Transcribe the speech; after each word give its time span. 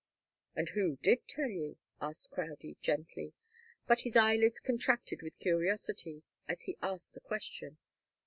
"And 0.55 0.69
who 0.69 0.97
did 1.03 1.27
tell 1.27 1.45
you?" 1.51 1.77
asked 2.01 2.31
Crowdie, 2.31 2.77
gently, 2.81 3.35
but 3.85 3.99
his 3.99 4.15
eyelids 4.15 4.59
contracted 4.59 5.21
with 5.21 5.37
curiosity 5.37 6.23
as 6.47 6.63
he 6.63 6.75
asked 6.81 7.13
the 7.13 7.19
question. 7.19 7.77